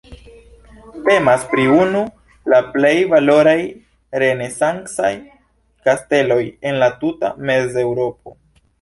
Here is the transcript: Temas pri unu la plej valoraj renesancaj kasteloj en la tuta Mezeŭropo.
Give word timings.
Temas 1.09 1.43
pri 1.51 1.65
unu 1.81 2.01
la 2.55 2.63
plej 2.77 2.95
valoraj 3.13 3.55
renesancaj 4.25 5.15
kasteloj 5.87 6.43
en 6.71 6.85
la 6.87 6.93
tuta 7.07 7.37
Mezeŭropo. 7.49 8.39